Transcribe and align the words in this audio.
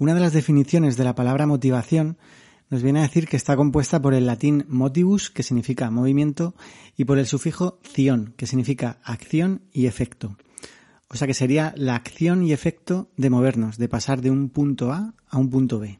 Una 0.00 0.14
de 0.14 0.20
las 0.20 0.32
definiciones 0.32 0.96
de 0.96 1.04
la 1.04 1.14
palabra 1.14 1.46
motivación 1.46 2.16
nos 2.70 2.82
viene 2.82 3.00
a 3.00 3.02
decir 3.02 3.28
que 3.28 3.36
está 3.36 3.54
compuesta 3.54 4.00
por 4.00 4.14
el 4.14 4.24
latín 4.24 4.64
motivus, 4.66 5.30
que 5.30 5.42
significa 5.42 5.90
movimiento, 5.90 6.54
y 6.96 7.04
por 7.04 7.18
el 7.18 7.26
sufijo 7.26 7.78
ción, 7.82 8.32
que 8.38 8.46
significa 8.46 8.96
acción 9.04 9.60
y 9.74 9.84
efecto. 9.84 10.38
O 11.10 11.16
sea 11.16 11.26
que 11.26 11.34
sería 11.34 11.74
la 11.76 11.96
acción 11.96 12.42
y 12.42 12.54
efecto 12.54 13.10
de 13.18 13.28
movernos, 13.28 13.76
de 13.76 13.90
pasar 13.90 14.22
de 14.22 14.30
un 14.30 14.48
punto 14.48 14.90
A 14.90 15.12
a 15.28 15.36
un 15.36 15.50
punto 15.50 15.78
B. 15.78 15.98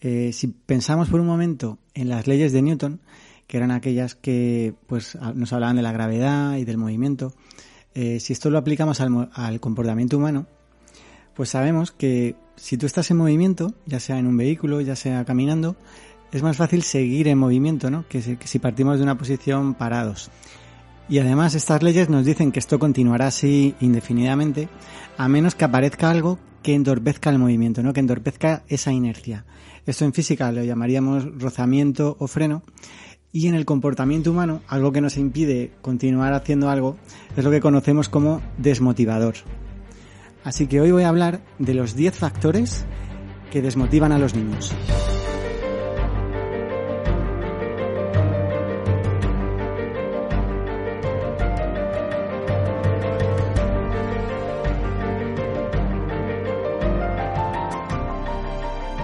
Eh, 0.00 0.32
si 0.32 0.48
pensamos 0.48 1.08
por 1.10 1.20
un 1.20 1.28
momento 1.28 1.78
en 1.94 2.08
las 2.08 2.26
leyes 2.26 2.50
de 2.50 2.60
Newton, 2.60 3.00
que 3.46 3.56
eran 3.56 3.70
aquellas 3.70 4.16
que 4.16 4.74
pues, 4.88 5.16
nos 5.36 5.52
hablaban 5.52 5.76
de 5.76 5.82
la 5.82 5.92
gravedad 5.92 6.56
y 6.56 6.64
del 6.64 6.76
movimiento, 6.76 7.34
eh, 7.94 8.18
si 8.18 8.32
esto 8.32 8.50
lo 8.50 8.58
aplicamos 8.58 9.00
al 9.00 9.60
comportamiento 9.60 10.16
humano, 10.16 10.48
pues 11.34 11.50
sabemos 11.50 11.92
que 11.92 12.34
si 12.60 12.76
tú 12.76 12.86
estás 12.86 13.10
en 13.10 13.16
movimiento, 13.16 13.74
ya 13.86 14.00
sea 14.00 14.18
en 14.18 14.26
un 14.26 14.36
vehículo, 14.36 14.80
ya 14.80 14.94
sea 14.94 15.24
caminando, 15.24 15.76
es 16.30 16.42
más 16.42 16.58
fácil 16.58 16.82
seguir 16.82 17.26
en 17.28 17.38
movimiento, 17.38 17.90
¿no? 17.90 18.04
Que 18.08 18.20
si, 18.22 18.58
partimos 18.58 18.98
de 18.98 19.02
una 19.02 19.16
posición 19.16 19.74
parados. 19.74 20.30
Y 21.08 21.18
además 21.18 21.54
estas 21.54 21.82
leyes 21.82 22.08
nos 22.08 22.24
dicen 22.24 22.52
que 22.52 22.60
esto 22.60 22.78
continuará 22.78 23.28
así 23.28 23.74
indefinidamente, 23.80 24.68
a 25.16 25.26
menos 25.28 25.54
que 25.54 25.64
aparezca 25.64 26.10
algo 26.10 26.38
que 26.62 26.74
entorpezca 26.74 27.30
el 27.30 27.38
movimiento, 27.38 27.82
¿no? 27.82 27.92
Que 27.92 28.00
entorpezca 28.00 28.62
esa 28.68 28.92
inercia. 28.92 29.44
Esto 29.86 30.04
en 30.04 30.12
física 30.12 30.52
lo 30.52 30.62
llamaríamos 30.62 31.26
rozamiento 31.38 32.16
o 32.20 32.28
freno. 32.28 32.62
Y 33.32 33.48
en 33.48 33.54
el 33.54 33.64
comportamiento 33.64 34.32
humano, 34.32 34.60
algo 34.68 34.92
que 34.92 35.00
nos 35.00 35.16
impide 35.16 35.72
continuar 35.80 36.34
haciendo 36.34 36.68
algo, 36.68 36.96
es 37.36 37.42
lo 37.42 37.50
que 37.50 37.60
conocemos 37.60 38.08
como 38.08 38.42
desmotivador. 38.58 39.34
Así 40.44 40.66
que 40.66 40.80
hoy 40.80 40.90
voy 40.90 41.02
a 41.02 41.08
hablar 41.08 41.40
de 41.58 41.74
los 41.74 41.94
10 41.94 42.16
factores 42.16 42.84
que 43.50 43.62
desmotivan 43.62 44.12
a 44.12 44.18
los 44.18 44.34
niños. 44.34 44.74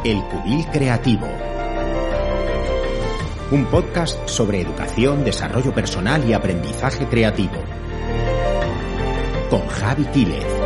El 0.05 0.23
Cubil 0.23 0.65
Creativo. 0.67 1.27
Un 3.51 3.65
podcast 3.67 4.29
sobre 4.29 4.61
educación, 4.61 5.25
desarrollo 5.25 5.75
personal 5.75 6.25
y 6.29 6.33
aprendizaje 6.33 7.07
creativo. 7.07 7.57
Con 9.51 9.67
Javi 9.67 10.05
Quílez. 10.07 10.66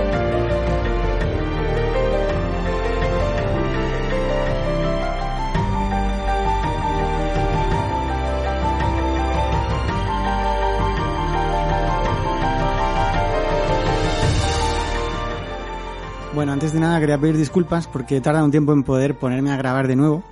Antes 16.60 16.74
de 16.74 16.80
nada 16.80 17.00
quería 17.00 17.16
pedir 17.16 17.38
disculpas 17.38 17.86
porque 17.86 18.18
he 18.18 18.20
tardado 18.20 18.44
un 18.44 18.50
tiempo 18.50 18.74
en 18.74 18.82
poder 18.82 19.18
ponerme 19.18 19.50
a 19.50 19.56
grabar 19.56 19.88
de 19.88 19.96
nuevo. 19.96 20.22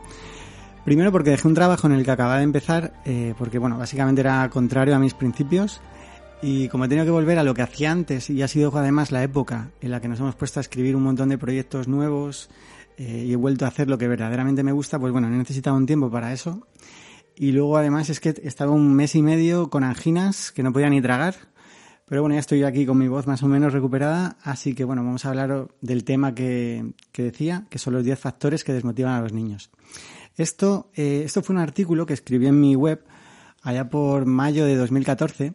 Primero 0.85 1.11
porque 1.11 1.31
dejé 1.31 1.49
un 1.49 1.55
trabajo 1.55 1.87
en 1.87 1.95
el 1.95 2.05
que 2.05 2.11
acababa 2.11 2.37
de 2.37 2.43
empezar, 2.43 2.93
eh, 3.07 3.33
porque 3.39 3.59
bueno, 3.59 3.79
básicamente 3.79 4.21
era 4.21 4.47
contrario 4.51 4.95
a 4.95 4.99
mis 4.99 5.15
principios. 5.15 5.81
Y 6.43 6.69
como 6.69 6.85
he 6.85 6.89
tenido 6.89 7.07
que 7.07 7.13
volver 7.13 7.39
a 7.39 7.45
lo 7.45 7.55
que 7.55 7.63
hacía 7.63 7.93
antes, 7.93 8.29
y 8.29 8.43
ha 8.43 8.49
sido 8.49 8.71
además 8.77 9.11
la 9.11 9.23
época 9.23 9.71
en 9.81 9.91
la 9.91 10.03
que 10.03 10.09
nos 10.09 10.21
hemos 10.21 10.35
puesto 10.35 10.61
a 10.61 10.63
escribir 10.63 10.97
un 10.97 11.05
montón 11.05 11.31
de 11.31 11.39
proyectos 11.39 11.89
nuevos, 11.89 12.51
eh, 12.99 13.25
y 13.27 13.33
he 13.33 13.37
vuelto 13.37 13.65
a 13.65 13.69
hacer 13.69 13.89
lo 13.89 13.97
que 13.97 14.07
verdaderamente 14.07 14.63
me 14.63 14.73
gusta, 14.73 14.99
pues 14.99 15.13
bueno, 15.13 15.29
he 15.29 15.31
necesitado 15.31 15.79
un 15.79 15.87
tiempo 15.87 16.11
para 16.11 16.35
eso. 16.35 16.67
Y 17.37 17.53
luego 17.53 17.79
además 17.79 18.11
es 18.11 18.21
que 18.21 18.35
estaba 18.43 18.73
un 18.73 18.93
mes 18.93 19.15
y 19.15 19.23
medio 19.23 19.71
con 19.71 19.83
anginas 19.83 20.53
que 20.53 20.63
no 20.63 20.75
podía 20.75 20.91
ni 20.91 21.01
tragar. 21.01 21.37
Pero 22.09 22.23
bueno, 22.23 22.35
ya 22.35 22.41
estoy 22.41 22.63
aquí 22.63 22.87
con 22.87 22.97
mi 22.97 23.07
voz 23.07 23.27
más 23.27 23.43
o 23.43 23.49
menos 23.49 23.73
recuperada, 23.73 24.37
así 24.43 24.75
que 24.75 24.85
bueno, 24.85 25.05
vamos 25.05 25.25
a 25.25 25.29
hablar 25.29 25.69
del 25.83 26.05
tema 26.05 26.35
que, 26.35 26.95
decía, 27.15 27.67
que 27.69 27.79
son 27.79 27.95
los 27.95 28.05
10 28.05 28.19
factores 28.19 28.65
que 28.65 28.73
desmotivan 28.73 29.15
a 29.15 29.21
los 29.21 29.33
niños. 29.33 29.71
Esto, 30.37 30.91
eh, 30.95 31.23
esto 31.25 31.43
fue 31.43 31.55
un 31.55 31.61
artículo 31.61 32.07
que 32.07 32.15
escribí 32.15 32.47
en 32.47 32.61
mi 32.61 32.75
web 32.77 33.05
allá 33.63 33.91
por 33.91 34.25
mayo 34.25 34.65
de 34.65 34.77
2014 34.77 35.53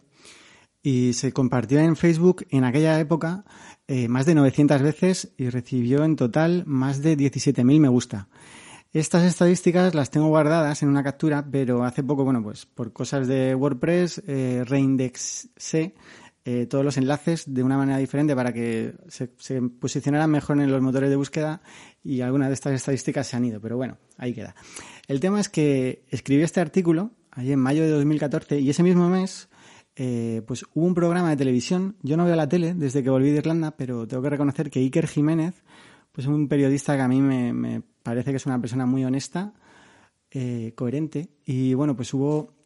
y 0.83 1.13
se 1.13 1.31
compartió 1.31 1.79
en 1.79 1.95
Facebook 1.95 2.45
en 2.49 2.65
aquella 2.65 2.99
época 2.99 3.45
eh, 3.87 4.07
más 4.07 4.25
de 4.25 4.35
900 4.35 4.81
veces 4.81 5.31
y 5.37 5.49
recibió 5.49 6.03
en 6.03 6.17
total 6.17 6.63
más 6.67 7.01
de 7.01 7.17
17.000 7.17 7.79
me 7.79 7.87
gusta. 7.87 8.27
Estas 8.91 9.23
estadísticas 9.23 9.95
las 9.95 10.11
tengo 10.11 10.27
guardadas 10.27 10.83
en 10.83 10.89
una 10.89 11.03
captura, 11.03 11.43
pero 11.49 11.83
hace 11.83 12.03
poco, 12.03 12.23
bueno, 12.23 12.43
pues 12.43 12.67
por 12.67 12.93
cosas 12.93 13.27
de 13.27 13.55
WordPress, 13.55 14.21
eh, 14.27 14.63
reindexé 14.67 15.95
eh, 16.45 16.65
todos 16.65 16.83
los 16.83 16.97
enlaces 16.97 17.45
de 17.53 17.63
una 17.63 17.77
manera 17.77 17.97
diferente 17.97 18.35
para 18.35 18.51
que 18.51 18.95
se, 19.07 19.27
posicionaran 19.61 20.29
mejor 20.29 20.59
en 20.59 20.71
los 20.71 20.81
motores 20.81 21.09
de 21.09 21.15
búsqueda 21.15 21.61
y 22.03 22.21
algunas 22.21 22.49
de 22.49 22.55
estas 22.55 22.73
estadísticas 22.73 23.27
se 23.27 23.37
han 23.37 23.45
ido, 23.45 23.61
pero 23.61 23.77
bueno, 23.77 23.97
ahí 24.17 24.33
queda. 24.33 24.55
El 25.07 25.19
tema 25.19 25.39
es 25.39 25.47
que 25.47 26.03
escribí 26.09 26.43
este 26.43 26.59
artículo 26.59 27.11
allí 27.31 27.51
en 27.51 27.59
mayo 27.59 27.83
de 27.83 27.89
2014 27.89 28.59
y 28.59 28.69
ese 28.69 28.83
mismo 28.83 29.09
mes 29.09 29.49
eh, 29.95 30.41
pues 30.47 30.65
hubo 30.73 30.85
un 30.85 30.95
programa 30.95 31.29
de 31.29 31.37
televisión, 31.37 31.95
yo 32.01 32.17
no 32.17 32.25
veo 32.25 32.35
la 32.35 32.49
tele 32.49 32.73
desde 32.73 33.03
que 33.03 33.09
volví 33.09 33.29
de 33.29 33.37
Irlanda, 33.37 33.71
pero 33.77 34.07
tengo 34.07 34.23
que 34.23 34.29
reconocer 34.29 34.71
que 34.71 34.79
Iker 34.79 35.07
Jiménez, 35.07 35.63
pues 36.11 36.25
es 36.25 36.33
un 36.33 36.47
periodista 36.47 36.95
que 36.95 37.01
a 37.03 37.07
mí 37.07 37.21
me, 37.21 37.83
parece 38.01 38.31
que 38.31 38.37
es 38.37 38.45
una 38.45 38.59
persona 38.59 38.85
muy 38.85 39.05
honesta, 39.05 39.53
eh, 40.31 40.73
coherente, 40.75 41.29
y 41.45 41.75
bueno, 41.75 41.95
pues 41.95 42.11
hubo 42.13 42.62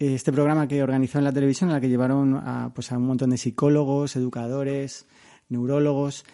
este 0.00 0.32
programa 0.32 0.66
que 0.66 0.82
organizó 0.82 1.18
en 1.18 1.24
la 1.24 1.32
televisión, 1.32 1.70
en 1.70 1.74
la 1.74 1.80
que 1.80 1.88
llevaron 1.88 2.36
a, 2.36 2.72
pues 2.74 2.90
a 2.90 2.96
un 2.96 3.06
montón 3.06 3.30
de 3.30 3.36
psicólogos, 3.36 4.16
educadores, 4.16 5.06
neurólogos, 5.48 6.24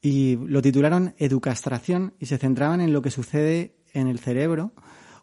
y 0.00 0.36
lo 0.36 0.62
titularon 0.62 1.14
Educastración 1.18 2.14
y 2.18 2.26
se 2.26 2.38
centraban 2.38 2.80
en 2.80 2.92
lo 2.92 3.02
que 3.02 3.10
sucede 3.10 3.76
en 3.92 4.08
el 4.08 4.18
cerebro 4.18 4.72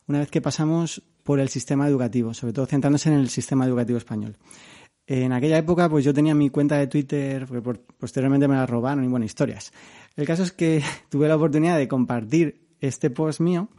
una 0.08 0.20
vez 0.20 0.30
que 0.30 0.42
pasamos 0.42 1.02
por 1.24 1.40
el 1.40 1.50
sistema 1.50 1.88
educativo, 1.88 2.34
sobre 2.34 2.54
todo 2.54 2.68
centrándose 2.68 3.10
en 3.10 3.16
el 3.16 3.30
sistema 3.30 3.66
educativo 3.66 3.98
español. 3.98 4.38
En 5.06 5.34
aquella 5.34 5.58
época, 5.58 5.90
pues 5.90 6.06
yo 6.06 6.14
tenía 6.14 6.36
mi 6.36 6.50
cuenta 6.50 6.78
de 6.78 6.88
Twitter, 6.88 7.46
porque 7.48 7.82
posteriormente 7.98 8.48
me 8.48 8.56
la 8.56 8.66
robaron 8.66 9.04
y 9.04 9.08
bueno, 9.08 9.26
historias. 9.26 9.74
El 10.16 10.26
caso 10.26 10.44
es 10.44 10.52
que 10.52 10.84
tuve 11.10 11.28
la 11.28 11.36
oportunidad 11.36 11.78
de 11.78 11.88
compartir 11.88 12.68
este 12.80 13.10
post 13.10 13.40
mío 13.40 13.70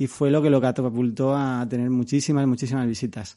y 0.00 0.06
fue 0.06 0.30
lo 0.30 0.40
que 0.40 0.48
lo 0.48 0.62
catapultó 0.62 1.36
a 1.36 1.66
tener 1.68 1.90
muchísimas, 1.90 2.46
muchísimas 2.46 2.86
visitas. 2.86 3.36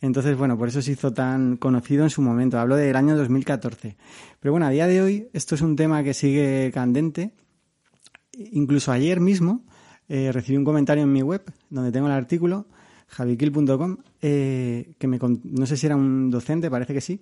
Entonces, 0.00 0.38
bueno, 0.38 0.56
por 0.56 0.68
eso 0.68 0.80
se 0.80 0.92
hizo 0.92 1.12
tan 1.12 1.56
conocido 1.56 2.04
en 2.04 2.10
su 2.10 2.22
momento. 2.22 2.60
Hablo 2.60 2.76
del 2.76 2.94
año 2.94 3.16
2014. 3.16 3.96
Pero 4.38 4.52
bueno, 4.52 4.66
a 4.66 4.70
día 4.70 4.86
de 4.86 5.02
hoy 5.02 5.28
esto 5.32 5.56
es 5.56 5.62
un 5.62 5.74
tema 5.74 6.04
que 6.04 6.14
sigue 6.14 6.70
candente. 6.72 7.32
Incluso 8.52 8.92
ayer 8.92 9.18
mismo 9.18 9.64
eh, 10.08 10.30
recibí 10.30 10.56
un 10.56 10.64
comentario 10.64 11.02
en 11.02 11.12
mi 11.12 11.22
web, 11.22 11.42
donde 11.70 11.90
tengo 11.90 12.06
el 12.06 12.12
artículo, 12.12 12.66
javiquil.com, 13.08 13.96
eh, 14.22 14.94
que 14.96 15.08
me, 15.08 15.18
no 15.18 15.66
sé 15.66 15.76
si 15.76 15.86
era 15.86 15.96
un 15.96 16.30
docente, 16.30 16.70
parece 16.70 16.94
que 16.94 17.00
sí, 17.00 17.20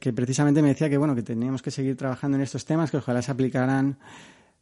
que 0.00 0.12
precisamente 0.12 0.60
me 0.60 0.68
decía 0.70 0.90
que, 0.90 0.98
bueno, 0.98 1.14
que 1.14 1.22
teníamos 1.22 1.62
que 1.62 1.70
seguir 1.70 1.96
trabajando 1.96 2.36
en 2.36 2.42
estos 2.42 2.64
temas, 2.64 2.90
que 2.90 2.96
ojalá 2.96 3.22
se 3.22 3.30
aplicaran 3.30 3.96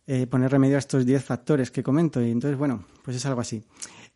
eh, 0.06 0.26
poner 0.26 0.50
remedio 0.50 0.76
a 0.76 0.80
estos 0.80 1.06
10 1.06 1.24
factores 1.24 1.70
que 1.70 1.82
comento. 1.82 2.20
Y 2.20 2.30
entonces, 2.30 2.58
bueno, 2.58 2.84
pues 3.02 3.16
es 3.16 3.24
algo 3.24 3.40
así. 3.40 3.62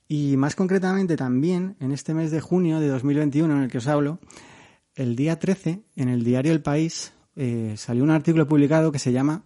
Y 0.07 0.37
más 0.37 0.55
concretamente 0.55 1.17
también, 1.17 1.77
en 1.81 1.93
este 1.93 2.13
mes 2.13 2.31
de 2.31 2.41
junio 2.41 2.79
de 2.79 2.89
2021 2.89 3.57
en 3.57 3.63
el 3.63 3.71
que 3.71 3.79
os 3.79 3.87
hablo, 3.87 4.19
el 4.95 5.17
día 5.17 5.39
13, 5.39 5.83
en 5.97 6.09
el 6.09 6.25
diario 6.25 6.53
El 6.53 6.61
País, 6.61 7.13
eh, 7.37 7.75
salió 7.77 8.05
un 8.05 8.11
artículo 8.11 8.47
publicado 8.47 8.93
que 8.93 8.99
se 8.99 9.13
llama 9.13 9.45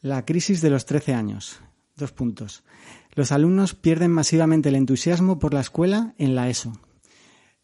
La 0.00 0.24
crisis 0.24 0.60
de 0.60 0.70
los 0.70 0.86
13 0.86 1.14
años. 1.14 1.60
Dos 1.96 2.12
puntos. 2.12 2.62
Los 3.14 3.32
alumnos 3.32 3.74
pierden 3.74 4.12
masivamente 4.12 4.68
el 4.68 4.76
entusiasmo 4.76 5.40
por 5.40 5.52
la 5.52 5.60
escuela 5.60 6.14
en 6.16 6.36
la 6.36 6.48
ESO. 6.48 6.72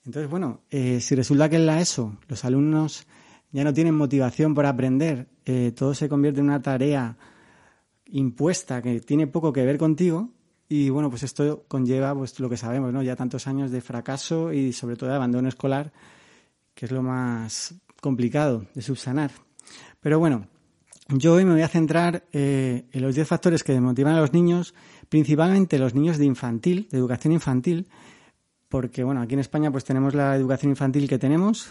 Entonces, 0.04 0.28
bueno, 0.28 0.62
eh, 0.70 1.00
si 1.00 1.14
resulta 1.14 1.48
que 1.48 1.56
en 1.56 1.66
la 1.66 1.80
ESO 1.80 2.16
los 2.26 2.44
alumnos 2.44 3.06
ya 3.52 3.62
no 3.62 3.72
tienen 3.72 3.94
motivación 3.94 4.54
por 4.54 4.66
aprender, 4.66 5.28
todo 5.74 5.94
se 5.94 6.10
convierte 6.10 6.40
en 6.40 6.46
una 6.46 6.60
tarea 6.60 7.16
impuesta 8.10 8.82
que 8.82 9.00
tiene 9.00 9.26
poco 9.26 9.52
que 9.52 9.64
ver 9.64 9.78
contigo 9.78 10.30
y 10.68 10.90
bueno, 10.90 11.08
pues 11.08 11.22
esto 11.22 11.64
conlleva 11.66 12.14
pues 12.14 12.38
lo 12.40 12.50
que 12.50 12.56
sabemos, 12.56 12.92
¿no? 12.92 13.02
Ya 13.02 13.16
tantos 13.16 13.46
años 13.46 13.70
de 13.70 13.80
fracaso 13.80 14.52
y 14.52 14.72
sobre 14.72 14.96
todo 14.96 15.08
de 15.08 15.16
abandono 15.16 15.48
escolar, 15.48 15.92
que 16.74 16.86
es 16.86 16.92
lo 16.92 17.02
más 17.02 17.74
complicado 18.00 18.66
de 18.74 18.82
subsanar. 18.82 19.30
Pero 20.00 20.18
bueno, 20.18 20.46
yo 21.08 21.34
hoy 21.34 21.44
me 21.46 21.52
voy 21.52 21.62
a 21.62 21.68
centrar 21.68 22.24
eh, 22.32 22.84
en 22.92 23.02
los 23.02 23.14
10 23.14 23.26
factores 23.26 23.64
que 23.64 23.80
motivan 23.80 24.14
a 24.14 24.20
los 24.20 24.34
niños, 24.34 24.74
principalmente 25.08 25.78
los 25.78 25.94
niños 25.94 26.18
de 26.18 26.26
infantil, 26.26 26.86
de 26.90 26.98
educación 26.98 27.32
infantil, 27.32 27.88
porque 28.68 29.04
bueno, 29.04 29.22
aquí 29.22 29.32
en 29.32 29.40
España 29.40 29.70
pues 29.70 29.84
tenemos 29.84 30.14
la 30.14 30.36
educación 30.36 30.70
infantil 30.70 31.08
que 31.08 31.18
tenemos, 31.18 31.70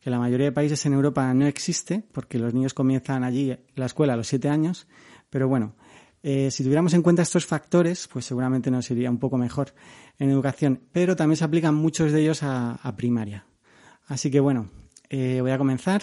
que 0.00 0.10
la 0.10 0.18
mayoría 0.18 0.46
de 0.46 0.52
países 0.52 0.84
en 0.84 0.92
Europa 0.92 1.32
no 1.32 1.46
existe, 1.46 2.04
porque 2.12 2.38
los 2.38 2.52
niños 2.52 2.74
comienzan 2.74 3.24
allí 3.24 3.56
la 3.74 3.86
escuela 3.86 4.12
a 4.12 4.16
los 4.16 4.26
7 4.28 4.50
años, 4.50 4.86
pero 5.34 5.48
bueno, 5.48 5.74
eh, 6.22 6.48
si 6.52 6.62
tuviéramos 6.62 6.94
en 6.94 7.02
cuenta 7.02 7.22
estos 7.22 7.44
factores, 7.44 8.06
pues 8.06 8.24
seguramente 8.24 8.70
nos 8.70 8.88
iría 8.92 9.10
un 9.10 9.18
poco 9.18 9.36
mejor 9.36 9.74
en 10.16 10.30
educación, 10.30 10.80
pero 10.92 11.16
también 11.16 11.36
se 11.36 11.42
aplican 11.42 11.74
muchos 11.74 12.12
de 12.12 12.20
ellos 12.20 12.44
a, 12.44 12.94
primaria. 12.96 13.44
Así 14.06 14.30
que 14.30 14.38
bueno, 14.38 14.70
eh, 15.10 15.40
voy 15.40 15.50
a 15.50 15.58
comenzar 15.58 16.02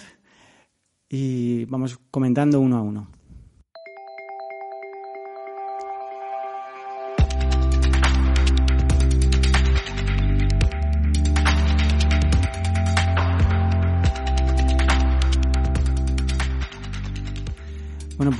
y 1.08 1.64
vamos 1.64 1.98
comentando 2.10 2.60
uno 2.60 2.76
a 2.76 2.82
uno. 2.82 3.10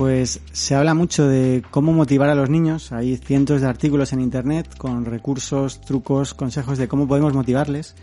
Pues 0.03 0.41
se 0.51 0.75
habla 0.75 0.93
mucho 0.93 1.29
de 1.29 1.63
cómo 1.71 1.93
motivar 1.93 2.27
a 2.27 2.35
los 2.35 2.49
niños. 2.49 2.91
Hay 2.91 3.15
cientos 3.15 3.61
de 3.61 3.67
artículos 3.67 4.11
en 4.11 4.19
Internet 4.19 4.75
con 4.77 5.05
recursos, 5.05 5.79
trucos, 5.79 6.33
consejos 6.33 6.77
de 6.77 6.89
cómo 6.89 7.07
podemos 7.07 7.33
motivarles. 7.33 7.95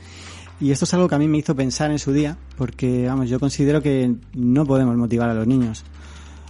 Y 0.60 0.70
esto 0.70 0.86
es 0.86 0.94
algo 0.94 1.10
que 1.10 1.16
a 1.16 1.18
mí 1.18 1.28
me 1.28 1.36
hizo 1.36 1.54
pensar 1.54 1.90
en 1.90 1.98
su 1.98 2.14
día, 2.14 2.38
porque, 2.56 3.06
vamos, 3.06 3.28
yo 3.28 3.38
considero 3.38 3.82
que 3.82 4.14
no 4.32 4.64
podemos 4.64 4.96
motivar 4.96 5.28
a 5.28 5.34
los 5.34 5.46
niños. 5.46 5.84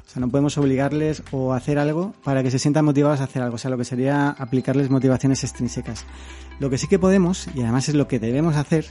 O 0.06 0.08
sea, 0.08 0.20
no 0.20 0.28
podemos 0.28 0.56
obligarles 0.56 1.24
o 1.32 1.52
hacer 1.52 1.80
algo 1.80 2.14
para 2.22 2.44
que 2.44 2.52
se 2.52 2.60
sientan 2.60 2.84
motivados 2.84 3.20
a 3.20 3.24
hacer 3.24 3.42
algo. 3.42 3.56
O 3.56 3.58
sea, 3.58 3.72
lo 3.72 3.76
que 3.76 3.84
sería 3.84 4.30
aplicarles 4.30 4.88
motivaciones 4.88 5.42
extrínsecas. 5.42 6.04
Lo 6.60 6.70
que 6.70 6.78
sí 6.78 6.86
que 6.86 7.00
podemos, 7.00 7.48
y 7.56 7.62
además 7.62 7.88
es 7.88 7.96
lo 7.96 8.06
que 8.06 8.20
debemos 8.20 8.54
hacer, 8.54 8.86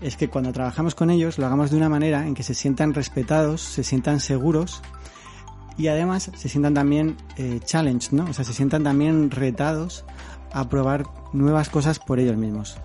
es 0.00 0.16
que 0.16 0.28
cuando 0.28 0.50
trabajamos 0.50 0.94
con 0.94 1.10
ellos 1.10 1.36
lo 1.36 1.44
hagamos 1.44 1.70
de 1.70 1.76
una 1.76 1.90
manera 1.90 2.26
en 2.26 2.34
que 2.34 2.42
se 2.42 2.54
sientan 2.54 2.94
respetados, 2.94 3.60
se 3.60 3.84
sientan 3.84 4.18
seguros 4.20 4.80
y 5.76 5.88
además 5.88 6.30
se 6.36 6.48
sientan 6.48 6.74
también 6.74 7.16
eh, 7.36 7.60
challenged, 7.64 8.12
¿no? 8.12 8.24
O 8.24 8.32
sea, 8.32 8.44
se 8.44 8.52
sientan 8.52 8.82
también 8.84 9.30
retados 9.30 10.04
a 10.52 10.68
probar 10.68 11.04
nuevas 11.32 11.68
cosas 11.68 11.98
por 11.98 12.18
ellos 12.18 12.36
mismos. 12.36 12.76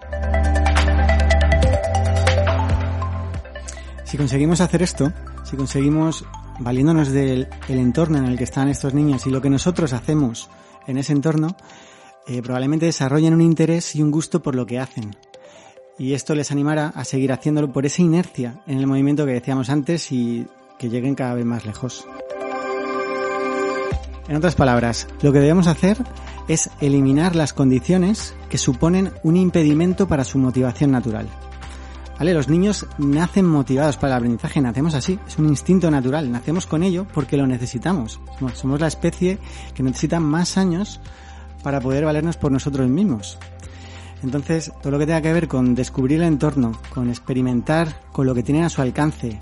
Si 4.04 4.18
conseguimos 4.18 4.62
hacer 4.62 4.82
esto, 4.82 5.12
si 5.44 5.58
conseguimos, 5.58 6.26
valiéndonos 6.60 7.12
del 7.12 7.48
entorno 7.68 8.18
en 8.18 8.26
el 8.26 8.38
que 8.38 8.44
están 8.44 8.70
estos 8.70 8.94
niños 8.94 9.26
y 9.28 9.30
lo 9.30 9.42
que 9.42 9.50
nosotros 9.50 9.94
hacemos 9.94 10.50
en 10.88 10.98
ese 10.98 11.12
entorno, 11.12 11.58
eh, 12.28 12.42
probablemente 12.42 12.86
desarrollen 12.86 13.34
un 13.34 13.42
interés 13.42 13.96
y 13.96 14.02
un 14.02 14.12
gusto 14.12 14.42
por 14.42 14.56
lo 14.56 14.66
que 14.66 14.80
hacen. 14.80 15.16
Y 15.98 16.14
esto 16.14 16.36
les 16.36 16.52
animará 16.52 16.90
a 16.90 17.06
seguir 17.06 17.32
haciéndolo 17.32 17.72
por 17.72 17.86
esa 17.86 18.02
inercia 18.02 18.62
en 18.68 18.80
el 18.80 18.88
movimiento 18.88 19.26
que 19.26 19.34
decíamos 19.34 19.70
antes 19.70 20.12
y 20.12 20.46
que 20.78 20.90
lleguen 20.90 21.16
cada 21.16 21.34
vez 21.34 21.46
más 21.46 21.66
lejos. 21.66 22.06
En 24.28 24.36
otras 24.36 24.56
palabras, 24.56 25.08
lo 25.22 25.32
que 25.32 25.40
debemos 25.40 25.68
hacer 25.68 25.98
es 26.48 26.70
eliminar 26.82 27.36
las 27.36 27.54
condiciones 27.54 28.36
que 28.50 28.58
suponen 28.58 29.12
un 29.24 29.38
impedimento 29.38 30.08
para 30.08 30.24
su 30.24 30.38
motivación 30.38 30.92
natural. 30.92 31.28
¿Vale? 32.18 32.34
Los 32.34 32.48
niños 32.48 32.88
nacen 32.98 33.46
motivados 33.46 33.98
para 33.98 34.14
el 34.14 34.18
aprendizaje, 34.18 34.62
nacemos 34.62 34.94
así, 34.96 35.20
es 35.28 35.38
un 35.38 35.48
instinto 35.48 35.92
natural, 35.92 36.32
nacemos 36.32 36.66
con 36.66 36.82
ello 36.82 37.06
porque 37.14 37.38
lo 37.38 37.46
necesitamos. 37.46 38.20
Somos 38.54 38.80
la 38.80 38.88
especie 38.88 39.38
que 39.74 39.84
necesita 39.84 40.20
más 40.20 40.58
años 40.58 41.02
para 41.62 41.82
poder 41.82 42.06
valernos 42.06 42.38
por 42.38 42.52
nosotros 42.52 42.88
mismos. 42.90 43.38
Entonces, 44.24 44.72
todo 44.82 44.92
lo 44.92 45.00
que 45.00 45.06
tenga 45.06 45.22
que 45.22 45.34
ver 45.34 45.48
con 45.48 45.76
descubrir 45.76 46.22
el 46.22 46.28
entorno, 46.28 46.72
con 46.94 47.10
experimentar 47.10 48.02
con 48.12 48.26
lo 48.26 48.34
que 48.34 48.44
tienen 48.44 48.64
a 48.64 48.70
su 48.70 48.82
alcance 48.82 49.38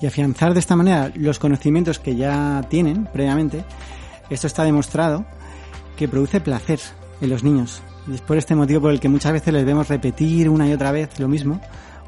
y 0.00 0.06
afianzar 0.06 0.52
de 0.52 0.60
esta 0.60 0.76
manera 0.76 1.10
los 1.14 1.38
conocimientos 1.38 1.98
que 1.98 2.16
ya 2.16 2.62
tienen 2.68 3.06
previamente, 3.12 3.64
esto 4.30 4.46
está 4.46 4.64
demostrado 4.64 5.24
que 5.96 6.08
produce 6.08 6.40
placer 6.40 6.80
en 7.20 7.30
los 7.30 7.42
niños. 7.42 7.82
Y 8.08 8.14
es 8.14 8.20
por 8.20 8.36
este 8.36 8.54
motivo 8.54 8.82
por 8.82 8.92
el 8.92 9.00
que 9.00 9.08
muchas 9.08 9.32
veces 9.32 9.52
les 9.52 9.64
vemos 9.64 9.88
repetir 9.88 10.48
una 10.48 10.68
y 10.68 10.72
otra 10.72 10.92
vez 10.92 11.18
lo 11.18 11.28
mismo, 11.28 11.60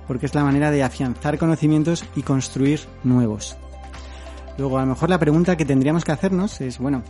porque 0.07 0.27
es 0.27 0.35
la 0.35 0.45
manera 0.45 0.71
de 0.71 0.83
afianzar 0.83 1.39
conocimientos 1.39 2.05
y 2.15 2.23
construir 2.23 2.81
nuevos. 3.05 3.57
Luego, 4.57 4.79
a 4.79 4.83
lo 4.83 4.89
mejor 4.89 5.11
la 5.11 5.19
pregunta 5.19 5.57
que 5.57 5.65
tendríamos 5.65 6.05
que 6.05 6.13
hacernos 6.13 6.61
es, 6.61 6.79
bueno, 6.79 7.03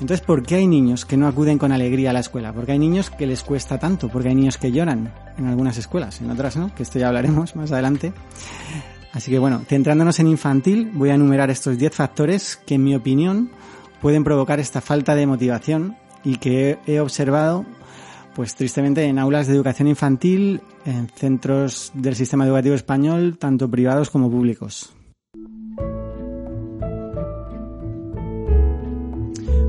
entonces, 0.00 0.24
¿por 0.24 0.42
qué 0.42 0.56
hay 0.56 0.66
niños 0.66 1.04
que 1.04 1.18
no 1.18 1.28
acuden 1.28 1.58
con 1.58 1.72
alegría 1.72 2.10
a 2.10 2.12
la 2.14 2.20
escuela? 2.20 2.54
Porque 2.54 2.72
hay 2.72 2.78
niños 2.78 3.10
que 3.10 3.26
les 3.26 3.42
cuesta 3.42 3.78
tanto, 3.78 4.08
porque 4.08 4.30
hay 4.30 4.34
niños 4.34 4.56
que 4.56 4.72
lloran 4.72 5.12
en 5.36 5.46
algunas 5.46 5.76
escuelas, 5.76 6.22
en 6.22 6.30
otras 6.30 6.56
no, 6.56 6.74
que 6.74 6.84
esto 6.84 6.98
ya 6.98 7.08
hablaremos 7.08 7.54
más 7.54 7.70
adelante. 7.70 8.14
Así 9.12 9.30
que 9.30 9.38
bueno, 9.38 9.60
centrándonos 9.66 10.18
en 10.20 10.28
infantil, 10.28 10.90
voy 10.94 11.10
a 11.10 11.14
enumerar 11.14 11.50
estos 11.50 11.76
10 11.76 11.94
factores 11.94 12.56
que 12.64 12.76
en 12.76 12.84
mi 12.84 12.94
opinión 12.94 13.50
pueden 14.00 14.24
provocar 14.24 14.60
esta 14.60 14.80
falta 14.80 15.14
de 15.14 15.26
motivación 15.26 15.96
y 16.24 16.36
que 16.36 16.78
he 16.86 17.00
observado 17.00 17.64
pues 18.34 18.54
tristemente 18.54 19.04
en 19.04 19.18
aulas 19.18 19.46
de 19.46 19.54
educación 19.54 19.88
infantil, 19.88 20.60
en 20.86 21.08
centros 21.08 21.90
del 21.94 22.14
sistema 22.14 22.46
educativo 22.46 22.74
español, 22.74 23.36
tanto 23.38 23.70
privados 23.70 24.08
como 24.08 24.30
públicos. 24.30 24.94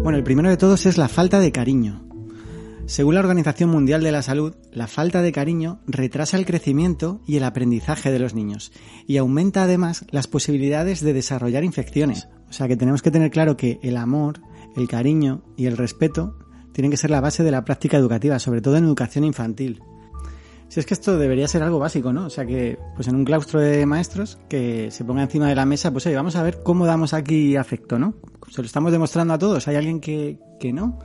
Bueno, 0.03 0.17
el 0.17 0.23
primero 0.23 0.49
de 0.49 0.57
todos 0.57 0.85
es 0.85 0.97
la 0.97 1.07
falta 1.07 1.39
de 1.39 1.51
cariño. 1.51 2.03
Según 2.85 3.13
la 3.13 3.21
Organización 3.21 3.69
Mundial 3.69 4.03
de 4.03 4.11
la 4.11 4.21
Salud, 4.21 4.55
la 4.71 4.87
falta 4.87 5.21
de 5.21 5.31
cariño 5.31 5.79
retrasa 5.85 6.37
el 6.37 6.45
crecimiento 6.45 7.21
y 7.27 7.37
el 7.37 7.43
aprendizaje 7.43 8.11
de 8.11 8.19
los 8.19 8.33
niños 8.33 8.71
y 9.07 9.17
aumenta 9.17 9.63
además 9.63 10.05
las 10.09 10.27
posibilidades 10.27 11.01
de 11.01 11.13
desarrollar 11.13 11.63
infecciones. 11.63 12.27
O 12.51 12.53
sea 12.53 12.67
que 12.67 12.75
tenemos 12.75 13.01
que 13.01 13.11
tener 13.11 13.31
claro 13.31 13.55
que 13.55 13.79
el 13.81 13.95
amor, 13.95 14.41
el 14.75 14.89
cariño 14.89 15.41
y 15.55 15.67
el 15.67 15.77
respeto 15.77 16.37
tienen 16.73 16.91
que 16.91 16.97
ser 16.97 17.09
la 17.09 17.21
base 17.21 17.43
de 17.43 17.51
la 17.51 17.63
práctica 17.63 17.95
educativa, 17.95 18.39
sobre 18.39 18.59
todo 18.59 18.75
en 18.75 18.83
educación 18.83 19.23
infantil. 19.23 19.81
Si 20.67 20.81
es 20.81 20.85
que 20.85 20.93
esto 20.93 21.17
debería 21.17 21.47
ser 21.47 21.63
algo 21.63 21.79
básico, 21.79 22.11
¿no? 22.11 22.25
O 22.25 22.29
sea 22.29 22.45
que, 22.45 22.77
pues 22.93 23.07
en 23.07 23.15
un 23.15 23.23
claustro 23.23 23.61
de 23.61 23.85
maestros, 23.85 24.37
que 24.49 24.91
se 24.91 25.05
ponga 25.05 25.21
encima 25.21 25.47
de 25.47 25.55
la 25.55 25.65
mesa, 25.65 25.91
pues 25.91 26.05
oye, 26.07 26.15
vamos 26.17 26.35
a 26.35 26.43
ver 26.43 26.61
cómo 26.61 26.85
damos 26.85 27.13
aquí 27.13 27.55
afecto, 27.55 27.97
¿no? 27.97 28.15
Se 28.49 28.61
lo 28.61 28.65
estamos 28.65 28.91
demostrando 28.91 29.33
a 29.33 29.37
todos. 29.37 29.69
¿Hay 29.69 29.77
alguien 29.77 30.01
que, 30.01 30.37
que 30.59 30.73
no? 30.73 30.99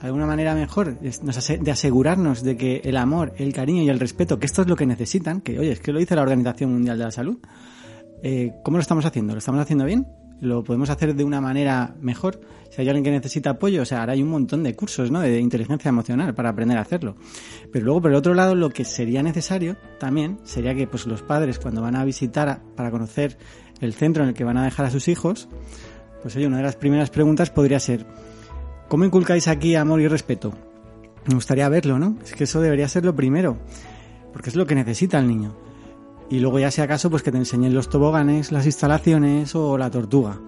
alguna 0.00 0.26
manera 0.26 0.56
mejor 0.56 0.98
de 0.98 1.70
asegurarnos 1.70 2.42
de 2.42 2.56
que 2.56 2.80
el 2.84 2.96
amor, 2.96 3.32
el 3.36 3.52
cariño 3.52 3.82
y 3.82 3.90
el 3.90 4.00
respeto, 4.00 4.40
que 4.40 4.46
esto 4.46 4.62
es 4.62 4.68
lo 4.68 4.74
que 4.74 4.86
necesitan, 4.86 5.40
que 5.40 5.56
oye, 5.58 5.72
es 5.72 5.80
que 5.80 5.92
lo 5.92 6.00
dice 6.00 6.16
la 6.16 6.22
Organización 6.22 6.72
Mundial 6.72 6.98
de 6.98 7.04
la 7.04 7.10
Salud, 7.10 7.38
eh, 8.22 8.54
¿cómo 8.64 8.78
lo 8.78 8.80
estamos 8.80 9.04
haciendo? 9.04 9.34
¿Lo 9.34 9.38
estamos 9.38 9.60
haciendo 9.60 9.84
bien? 9.84 10.06
Lo 10.40 10.64
podemos 10.64 10.90
hacer 10.90 11.14
de 11.14 11.24
una 11.24 11.40
manera 11.40 11.94
mejor. 12.00 12.40
Si 12.70 12.80
hay 12.80 12.88
alguien 12.88 13.04
que 13.04 13.10
necesita 13.10 13.50
apoyo, 13.50 13.82
o 13.82 13.84
sea, 13.84 14.00
ahora 14.00 14.12
hay 14.12 14.22
un 14.22 14.30
montón 14.30 14.62
de 14.62 14.74
cursos, 14.74 15.10
¿no? 15.10 15.20
De 15.20 15.38
inteligencia 15.38 15.88
emocional 15.88 16.34
para 16.34 16.50
aprender 16.50 16.78
a 16.78 16.82
hacerlo. 16.82 17.16
Pero 17.72 17.84
luego, 17.84 18.02
por 18.02 18.10
el 18.10 18.16
otro 18.16 18.34
lado, 18.34 18.54
lo 18.54 18.70
que 18.70 18.84
sería 18.84 19.22
necesario 19.22 19.76
también 19.98 20.38
sería 20.44 20.74
que, 20.74 20.86
pues, 20.86 21.06
los 21.06 21.22
padres, 21.22 21.58
cuando 21.58 21.82
van 21.82 21.96
a 21.96 22.04
visitar 22.04 22.62
para 22.76 22.90
conocer 22.90 23.36
el 23.80 23.92
centro 23.92 24.22
en 24.22 24.30
el 24.30 24.34
que 24.34 24.44
van 24.44 24.56
a 24.56 24.64
dejar 24.64 24.86
a 24.86 24.90
sus 24.90 25.08
hijos, 25.08 25.48
pues, 26.22 26.36
oye, 26.36 26.46
una 26.46 26.58
de 26.58 26.62
las 26.62 26.76
primeras 26.76 27.10
preguntas 27.10 27.50
podría 27.50 27.80
ser, 27.80 28.06
¿cómo 28.88 29.04
inculcáis 29.04 29.48
aquí 29.48 29.74
amor 29.74 30.00
y 30.00 30.08
respeto? 30.08 30.52
Me 31.26 31.34
gustaría 31.34 31.68
verlo, 31.68 31.98
¿no? 31.98 32.16
Es 32.24 32.34
que 32.34 32.44
eso 32.44 32.60
debería 32.60 32.88
ser 32.88 33.04
lo 33.04 33.14
primero, 33.14 33.58
porque 34.32 34.48
es 34.48 34.56
lo 34.56 34.66
que 34.66 34.74
necesita 34.74 35.18
el 35.18 35.26
niño 35.26 35.69
y 36.30 36.38
luego 36.38 36.60
ya 36.60 36.70
si 36.70 36.80
acaso 36.80 37.10
pues 37.10 37.22
que 37.22 37.32
te 37.32 37.38
enseñen 37.38 37.74
los 37.74 37.88
toboganes, 37.88 38.52
las 38.52 38.64
instalaciones 38.64 39.54
o 39.56 39.76
la 39.76 39.90
tortuga. 39.90 40.40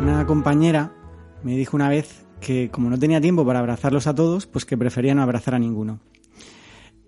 Una 0.00 0.24
compañera 0.26 0.94
me 1.42 1.56
dijo 1.56 1.76
una 1.76 1.88
vez 1.88 2.24
que 2.40 2.70
como 2.70 2.88
no 2.88 2.98
tenía 2.98 3.20
tiempo 3.20 3.44
para 3.44 3.58
abrazarlos 3.58 4.06
a 4.06 4.14
todos, 4.14 4.46
pues 4.46 4.64
que 4.64 4.78
prefería 4.78 5.14
no 5.14 5.22
abrazar 5.22 5.54
a 5.54 5.58
ninguno. 5.58 6.00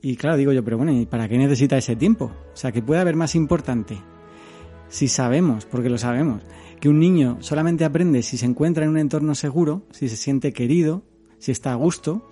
Y 0.02 0.16
claro, 0.16 0.36
digo 0.36 0.52
yo, 0.52 0.62
pero 0.64 0.76
bueno, 0.76 0.92
¿y 0.92 1.06
para 1.06 1.28
qué 1.28 1.38
necesita 1.38 1.78
ese 1.78 1.96
tiempo? 1.96 2.26
O 2.52 2.56
sea, 2.56 2.72
que 2.72 2.82
puede 2.82 3.00
haber 3.00 3.16
más 3.16 3.34
importante. 3.34 3.98
Si 4.88 5.08
sabemos, 5.08 5.64
porque 5.64 5.88
lo 5.88 5.98
sabemos, 5.98 6.42
que 6.80 6.88
un 6.88 6.98
niño 6.98 7.38
solamente 7.40 7.84
aprende 7.84 8.22
si 8.22 8.36
se 8.36 8.46
encuentra 8.46 8.84
en 8.84 8.90
un 8.90 8.98
entorno 8.98 9.34
seguro, 9.34 9.86
si 9.92 10.08
se 10.08 10.16
siente 10.16 10.52
querido, 10.52 11.04
si 11.38 11.52
está 11.52 11.72
a 11.72 11.76
gusto, 11.76 12.28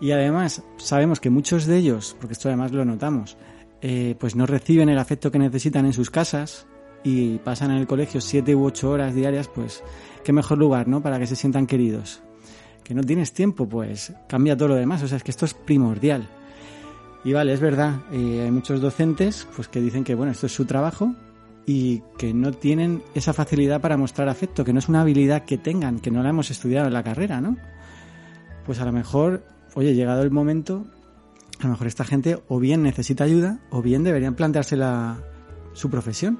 y 0.00 0.12
además 0.12 0.62
sabemos 0.76 1.20
que 1.20 1.30
muchos 1.30 1.66
de 1.66 1.76
ellos, 1.76 2.16
porque 2.18 2.32
esto 2.32 2.48
además 2.48 2.72
lo 2.72 2.84
notamos, 2.84 3.36
eh, 3.80 4.16
pues 4.18 4.34
no 4.34 4.46
reciben 4.46 4.88
el 4.88 4.98
afecto 4.98 5.30
que 5.30 5.38
necesitan 5.38 5.86
en 5.86 5.92
sus 5.92 6.10
casas 6.10 6.66
y 7.04 7.38
pasan 7.38 7.70
en 7.70 7.78
el 7.78 7.86
colegio 7.86 8.20
siete 8.20 8.54
u 8.54 8.64
ocho 8.64 8.90
horas 8.90 9.14
diarias, 9.14 9.48
pues 9.48 9.82
qué 10.24 10.32
mejor 10.32 10.58
lugar, 10.58 10.88
¿no? 10.88 11.02
Para 11.02 11.18
que 11.18 11.26
se 11.26 11.36
sientan 11.36 11.66
queridos. 11.66 12.22
Que 12.82 12.94
no 12.94 13.02
tienes 13.02 13.32
tiempo, 13.32 13.68
pues 13.68 14.12
cambia 14.28 14.56
todo 14.56 14.68
lo 14.68 14.74
demás. 14.74 15.02
O 15.02 15.08
sea, 15.08 15.18
es 15.18 15.22
que 15.22 15.30
esto 15.30 15.44
es 15.44 15.54
primordial. 15.54 16.28
Y 17.24 17.32
vale, 17.32 17.52
es 17.52 17.60
verdad, 17.60 17.96
eh, 18.12 18.42
hay 18.44 18.50
muchos 18.50 18.80
docentes 18.80 19.46
pues 19.54 19.68
que 19.68 19.80
dicen 19.80 20.04
que 20.04 20.14
bueno, 20.14 20.32
esto 20.32 20.46
es 20.46 20.54
su 20.54 20.64
trabajo 20.64 21.14
y 21.66 22.02
que 22.16 22.32
no 22.32 22.52
tienen 22.52 23.02
esa 23.14 23.32
facilidad 23.34 23.80
para 23.80 23.96
mostrar 23.96 24.28
afecto, 24.28 24.64
que 24.64 24.72
no 24.72 24.78
es 24.78 24.88
una 24.88 25.02
habilidad 25.02 25.44
que 25.44 25.58
tengan, 25.58 25.98
que 25.98 26.10
no 26.10 26.22
la 26.22 26.30
hemos 26.30 26.50
estudiado 26.50 26.86
en 26.86 26.94
la 26.94 27.02
carrera, 27.02 27.40
¿no? 27.40 27.56
Pues 28.64 28.80
a 28.80 28.86
lo 28.86 28.92
mejor, 28.92 29.44
oye, 29.74 29.94
llegado 29.94 30.22
el 30.22 30.30
momento, 30.30 30.86
a 31.60 31.64
lo 31.64 31.70
mejor 31.70 31.86
esta 31.86 32.04
gente 32.04 32.38
o 32.48 32.58
bien 32.58 32.82
necesita 32.82 33.24
ayuda 33.24 33.60
o 33.70 33.82
bien 33.82 34.04
deberían 34.04 34.34
plantearse 34.34 34.76
la, 34.76 35.18
su 35.72 35.90
profesión. 35.90 36.38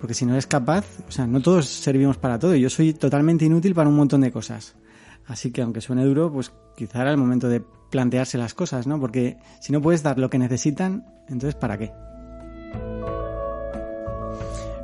Porque 0.00 0.14
si 0.14 0.24
no 0.24 0.36
es 0.36 0.46
capaz, 0.46 0.86
o 1.06 1.10
sea, 1.10 1.26
no 1.26 1.42
todos 1.42 1.66
servimos 1.66 2.16
para 2.16 2.38
todo. 2.38 2.54
Yo 2.56 2.70
soy 2.70 2.94
totalmente 2.94 3.44
inútil 3.44 3.74
para 3.74 3.88
un 3.88 3.96
montón 3.96 4.22
de 4.22 4.32
cosas. 4.32 4.74
Así 5.26 5.50
que 5.50 5.62
aunque 5.62 5.82
suene 5.82 6.04
duro, 6.04 6.32
pues 6.32 6.52
quizá 6.74 7.02
era 7.02 7.10
el 7.10 7.18
momento 7.18 7.48
de 7.48 7.62
plantearse 7.90 8.38
las 8.38 8.54
cosas, 8.54 8.86
¿no? 8.86 8.98
Porque 8.98 9.36
si 9.60 9.72
no 9.72 9.82
puedes 9.82 10.02
dar 10.02 10.18
lo 10.18 10.30
que 10.30 10.38
necesitan, 10.38 11.04
entonces 11.28 11.54
¿para 11.54 11.76
qué? 11.76 11.92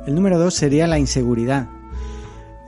El 0.05 0.15
número 0.15 0.37
dos 0.37 0.53
sería 0.53 0.87
la 0.87 0.99
inseguridad. 0.99 1.67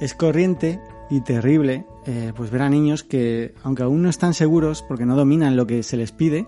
Es 0.02 0.14
corriente 0.14 0.82
y 1.10 1.22
terrible 1.22 1.86
eh, 2.12 2.34
pues 2.36 2.50
ver 2.50 2.64
a 2.64 2.70
niños 2.70 3.04
que, 3.04 3.54
aunque 3.62 3.84
aún 3.84 4.02
no 4.02 4.10
están 4.10 4.34
seguros 4.34 4.82
porque 4.82 5.06
no 5.06 5.16
dominan 5.16 5.56
lo 5.56 5.68
que 5.68 5.84
se 5.84 5.96
les 5.96 6.12
pide, 6.12 6.48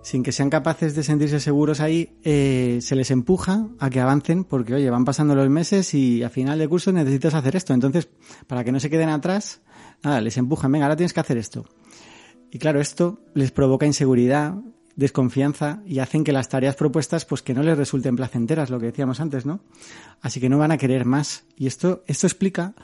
sin 0.00 0.22
que 0.22 0.32
sean 0.32 0.48
capaces 0.48 0.94
de 0.94 1.02
sentirse 1.02 1.38
seguros 1.38 1.80
ahí, 1.80 2.16
eh, 2.24 2.78
se 2.80 2.96
les 2.96 3.10
empuja 3.10 3.68
a 3.78 3.90
que 3.90 4.00
avancen 4.00 4.44
porque, 4.44 4.72
oye, 4.72 4.88
van 4.88 5.04
pasando 5.04 5.34
los 5.34 5.50
meses 5.50 5.92
y 5.92 6.22
a 6.22 6.30
final 6.30 6.58
de 6.58 6.66
curso 6.66 6.92
necesitas 6.92 7.34
hacer 7.34 7.56
esto. 7.56 7.74
Entonces, 7.74 8.08
para 8.46 8.64
que 8.64 8.72
no 8.72 8.80
se 8.80 8.88
queden 8.88 9.10
atrás, 9.10 9.60
nada, 10.02 10.22
les 10.22 10.38
empujan, 10.38 10.72
venga, 10.72 10.86
ahora 10.86 10.96
tienes 10.96 11.12
que 11.12 11.20
hacer 11.20 11.36
esto. 11.36 11.66
Y 12.50 12.58
claro, 12.58 12.80
esto 12.80 13.20
les 13.34 13.50
provoca 13.50 13.84
inseguridad, 13.84 14.54
desconfianza 14.96 15.82
y 15.84 15.98
hacen 15.98 16.24
que 16.24 16.32
las 16.32 16.48
tareas 16.48 16.74
propuestas 16.74 17.26
pues 17.26 17.42
que 17.42 17.52
no 17.52 17.62
les 17.62 17.76
resulten 17.76 18.16
placenteras, 18.16 18.70
lo 18.70 18.80
que 18.80 18.86
decíamos 18.86 19.20
antes, 19.20 19.44
¿no? 19.44 19.60
Así 20.22 20.40
que 20.40 20.48
no 20.48 20.56
van 20.56 20.72
a 20.72 20.78
querer 20.78 21.04
más. 21.04 21.44
Y 21.54 21.66
esto, 21.66 22.02
esto 22.06 22.26
explica 22.26 22.74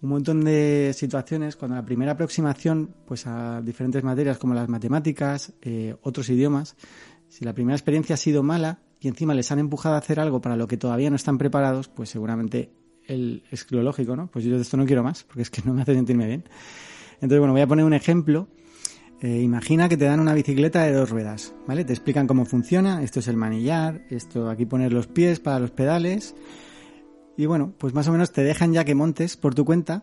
un 0.00 0.10
montón 0.10 0.44
de 0.44 0.92
situaciones 0.94 1.56
cuando 1.56 1.76
la 1.76 1.84
primera 1.84 2.12
aproximación 2.12 2.94
pues 3.06 3.26
a 3.26 3.60
diferentes 3.62 4.04
materias 4.04 4.38
como 4.38 4.54
las 4.54 4.68
matemáticas, 4.68 5.52
eh, 5.62 5.96
otros 6.02 6.28
idiomas, 6.30 6.76
si 7.28 7.44
la 7.44 7.52
primera 7.52 7.76
experiencia 7.76 8.14
ha 8.14 8.18
sido 8.18 8.42
mala 8.42 8.80
y 9.00 9.08
encima 9.08 9.34
les 9.34 9.50
han 9.52 9.58
empujado 9.58 9.94
a 9.94 9.98
hacer 9.98 10.20
algo 10.20 10.40
para 10.40 10.56
lo 10.56 10.66
que 10.66 10.76
todavía 10.76 11.10
no 11.10 11.16
están 11.16 11.38
preparados, 11.38 11.88
pues 11.88 12.08
seguramente 12.10 12.72
el, 13.06 13.42
es 13.50 13.70
lo 13.72 13.82
lógico, 13.82 14.16
¿no? 14.16 14.30
Pues 14.30 14.44
yo 14.44 14.56
de 14.56 14.62
esto 14.62 14.76
no 14.76 14.86
quiero 14.86 15.02
más, 15.02 15.24
porque 15.24 15.42
es 15.42 15.50
que 15.50 15.62
no 15.64 15.72
me 15.72 15.82
hace 15.82 15.94
sentirme 15.94 16.26
bien. 16.26 16.44
Entonces, 17.14 17.38
bueno, 17.38 17.52
voy 17.52 17.62
a 17.62 17.66
poner 17.66 17.84
un 17.84 17.94
ejemplo. 17.94 18.48
Eh, 19.20 19.40
imagina 19.40 19.88
que 19.88 19.96
te 19.96 20.04
dan 20.04 20.20
una 20.20 20.34
bicicleta 20.34 20.84
de 20.84 20.92
dos 20.92 21.10
ruedas, 21.10 21.52
¿vale? 21.66 21.84
Te 21.84 21.92
explican 21.92 22.28
cómo 22.28 22.44
funciona, 22.44 23.02
esto 23.02 23.18
es 23.18 23.26
el 23.26 23.36
manillar, 23.36 24.02
esto 24.10 24.48
aquí 24.48 24.64
poner 24.64 24.92
los 24.92 25.08
pies 25.08 25.40
para 25.40 25.58
los 25.58 25.72
pedales, 25.72 26.36
y 27.38 27.46
bueno, 27.46 27.72
pues 27.78 27.94
más 27.94 28.08
o 28.08 28.12
menos 28.12 28.32
te 28.32 28.42
dejan 28.42 28.72
ya 28.72 28.84
que 28.84 28.96
montes 28.96 29.36
por 29.36 29.54
tu 29.54 29.64
cuenta 29.64 30.02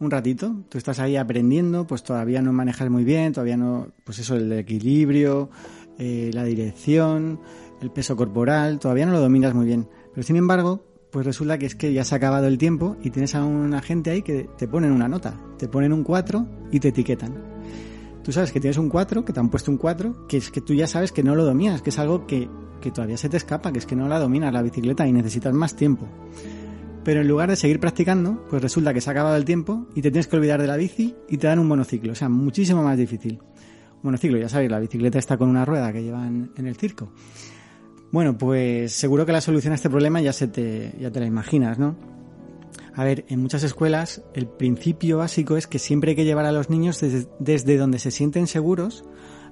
un 0.00 0.10
ratito. 0.10 0.64
Tú 0.68 0.78
estás 0.78 0.98
ahí 0.98 1.16
aprendiendo, 1.16 1.86
pues 1.86 2.02
todavía 2.02 2.42
no 2.42 2.52
manejas 2.52 2.90
muy 2.90 3.04
bien, 3.04 3.32
todavía 3.32 3.56
no, 3.56 3.92
pues 4.02 4.18
eso, 4.18 4.34
el 4.34 4.52
equilibrio, 4.52 5.48
eh, 5.96 6.32
la 6.34 6.42
dirección, 6.42 7.38
el 7.80 7.92
peso 7.92 8.16
corporal, 8.16 8.80
todavía 8.80 9.06
no 9.06 9.12
lo 9.12 9.20
dominas 9.20 9.54
muy 9.54 9.64
bien. 9.64 9.88
Pero 10.12 10.26
sin 10.26 10.34
embargo, 10.34 10.84
pues 11.12 11.24
resulta 11.24 11.56
que 11.56 11.66
es 11.66 11.76
que 11.76 11.92
ya 11.92 12.04
se 12.04 12.16
ha 12.16 12.18
acabado 12.18 12.48
el 12.48 12.58
tiempo 12.58 12.96
y 13.00 13.10
tienes 13.10 13.36
a 13.36 13.44
una 13.44 13.80
gente 13.80 14.10
ahí 14.10 14.22
que 14.22 14.50
te 14.58 14.66
ponen 14.66 14.90
una 14.90 15.06
nota, 15.06 15.40
te 15.56 15.68
ponen 15.68 15.92
un 15.92 16.02
4 16.02 16.48
y 16.72 16.80
te 16.80 16.88
etiquetan. 16.88 17.53
Tú 18.24 18.32
sabes 18.32 18.50
que 18.50 18.58
tienes 18.58 18.78
un 18.78 18.88
4, 18.88 19.24
que 19.24 19.32
te 19.32 19.38
han 19.38 19.50
puesto 19.50 19.70
un 19.70 19.76
4, 19.76 20.26
que 20.26 20.38
es 20.38 20.50
que 20.50 20.60
tú 20.60 20.74
ya 20.74 20.88
sabes 20.88 21.12
que 21.12 21.22
no 21.22 21.36
lo 21.36 21.44
dominas, 21.44 21.82
que 21.82 21.90
es 21.90 21.98
algo 21.98 22.26
que 22.26 22.48
que 22.84 22.90
todavía 22.90 23.16
se 23.16 23.30
te 23.30 23.38
escapa, 23.38 23.72
que 23.72 23.78
es 23.78 23.86
que 23.86 23.96
no 23.96 24.08
la 24.08 24.18
dominas 24.18 24.52
la 24.52 24.60
bicicleta 24.60 25.06
y 25.06 25.12
necesitas 25.12 25.54
más 25.54 25.74
tiempo. 25.74 26.06
Pero 27.02 27.22
en 27.22 27.28
lugar 27.28 27.48
de 27.48 27.56
seguir 27.56 27.80
practicando, 27.80 28.44
pues 28.50 28.60
resulta 28.60 28.92
que 28.92 29.00
se 29.00 29.08
ha 29.08 29.12
acabado 29.12 29.36
el 29.36 29.46
tiempo 29.46 29.86
y 29.94 30.02
te 30.02 30.10
tienes 30.10 30.26
que 30.26 30.36
olvidar 30.36 30.60
de 30.60 30.66
la 30.66 30.76
bici 30.76 31.14
y 31.30 31.38
te 31.38 31.46
dan 31.46 31.58
un 31.58 31.66
monociclo, 31.66 32.12
o 32.12 32.14
sea, 32.14 32.28
muchísimo 32.28 32.82
más 32.82 32.98
difícil. 32.98 33.40
Monociclo, 34.02 34.36
ya 34.36 34.50
sabéis, 34.50 34.70
la 34.70 34.80
bicicleta 34.80 35.18
está 35.18 35.38
con 35.38 35.48
una 35.48 35.64
rueda 35.64 35.94
que 35.94 36.02
llevan 36.02 36.50
en 36.56 36.66
el 36.66 36.76
circo. 36.76 37.08
Bueno, 38.12 38.36
pues 38.36 38.92
seguro 38.92 39.24
que 39.24 39.32
la 39.32 39.40
solución 39.40 39.72
a 39.72 39.76
este 39.76 39.88
problema 39.88 40.20
ya 40.20 40.34
se 40.34 40.48
te, 40.48 40.94
ya 41.00 41.10
te 41.10 41.20
la 41.20 41.26
imaginas, 41.26 41.78
¿no? 41.78 41.96
A 42.96 43.02
ver, 43.02 43.24
en 43.28 43.40
muchas 43.40 43.64
escuelas 43.64 44.22
el 44.34 44.46
principio 44.46 45.18
básico 45.18 45.56
es 45.56 45.66
que 45.66 45.78
siempre 45.78 46.10
hay 46.10 46.16
que 46.16 46.24
llevar 46.24 46.46
a 46.46 46.52
los 46.52 46.70
niños 46.70 47.00
desde, 47.00 47.76
donde 47.76 47.98
se 47.98 48.10
sienten 48.10 48.46
seguros 48.46 49.04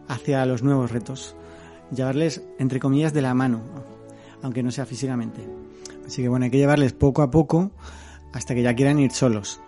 hacia 0.08 0.46
los 0.46 0.62
nuevos 0.62 0.92
retos 0.92 1.36
llevarles, 1.94 2.42
entre 2.58 2.80
comillas, 2.80 3.12
de 3.12 3.22
la 3.22 3.34
mano, 3.34 3.62
aunque 4.42 4.62
no 4.62 4.70
sea 4.70 4.86
físicamente. 4.86 5.46
Así 6.06 6.22
que 6.22 6.28
bueno, 6.28 6.44
hay 6.44 6.50
que 6.50 6.58
llevarles 6.58 6.92
poco 6.92 7.22
a 7.22 7.30
poco 7.30 7.70
hasta 8.32 8.54
que 8.54 8.62
ya 8.62 8.74
quieran 8.74 8.98
ir 8.98 9.12
solos. 9.12 9.60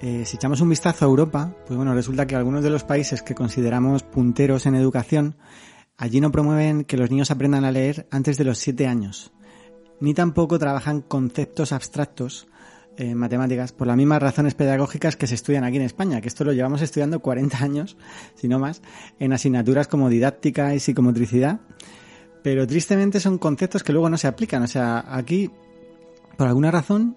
Eh, 0.00 0.24
si 0.26 0.36
echamos 0.36 0.60
un 0.60 0.68
vistazo 0.68 1.04
a 1.04 1.08
Europa, 1.08 1.54
pues 1.66 1.76
bueno, 1.76 1.94
resulta 1.94 2.26
que 2.26 2.36
algunos 2.36 2.62
de 2.62 2.70
los 2.70 2.84
países 2.84 3.22
que 3.22 3.34
consideramos 3.34 4.02
punteros 4.02 4.66
en 4.66 4.74
educación, 4.74 5.36
allí 5.96 6.20
no 6.20 6.30
promueven 6.30 6.84
que 6.84 6.98
los 6.98 7.10
niños 7.10 7.30
aprendan 7.30 7.64
a 7.64 7.72
leer 7.72 8.06
antes 8.10 8.36
de 8.36 8.44
los 8.44 8.58
7 8.58 8.86
años, 8.86 9.32
ni 10.00 10.12
tampoco 10.12 10.58
trabajan 10.58 11.00
conceptos 11.00 11.72
abstractos 11.72 12.46
en 12.96 13.16
matemáticas 13.16 13.72
por 13.72 13.86
las 13.86 13.96
mismas 13.96 14.22
razones 14.22 14.54
pedagógicas 14.54 15.16
que 15.16 15.26
se 15.26 15.34
estudian 15.34 15.64
aquí 15.64 15.76
en 15.76 15.82
España, 15.82 16.20
que 16.20 16.28
esto 16.28 16.44
lo 16.44 16.52
llevamos 16.52 16.82
estudiando 16.82 17.20
40 17.20 17.62
años, 17.62 17.96
si 18.34 18.48
no 18.48 18.58
más, 18.58 18.82
en 19.18 19.32
asignaturas 19.32 19.88
como 19.88 20.08
didáctica 20.08 20.74
y 20.74 20.80
psicomotricidad, 20.80 21.60
pero 22.42 22.66
tristemente 22.66 23.20
son 23.20 23.38
conceptos 23.38 23.82
que 23.82 23.92
luego 23.92 24.08
no 24.08 24.18
se 24.18 24.28
aplican. 24.28 24.62
O 24.62 24.68
sea, 24.68 25.04
aquí, 25.08 25.50
por 26.36 26.46
alguna 26.46 26.70
razón, 26.70 27.16